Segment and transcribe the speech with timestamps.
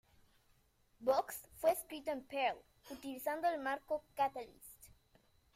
[0.99, 2.57] Vox fue escrito en Perl,
[2.89, 4.85] utilizando el marco Catalyst.